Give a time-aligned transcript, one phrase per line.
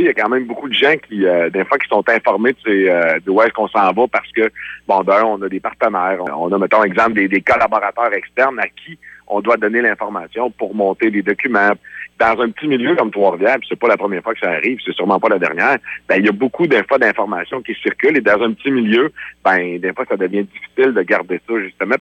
[0.00, 2.52] Il y a quand même beaucoup de gens qui, euh, des fois, qui sont informés
[2.64, 4.50] de, euh, de où est-ce qu'on s'en va parce que,
[4.86, 8.68] bon, d'un, on a des partenaires, on a, mettons, exemple, des, des collaborateurs externes à
[8.68, 8.98] qui
[9.28, 11.72] on doit donner l'information pour monter des documents.
[12.18, 14.94] Dans un petit milieu comme Trois-Rivières, c'est pas la première fois que ça arrive, c'est
[14.94, 18.20] sûrement pas la dernière, ben, il y a beaucoup des fois d'informations qui circulent et
[18.20, 19.12] dans un petit milieu,
[19.44, 21.94] ben, des fois, ça devient difficile de garder ça, justement,